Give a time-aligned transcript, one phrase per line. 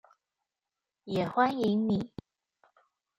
[1.03, 2.09] 也歡迎你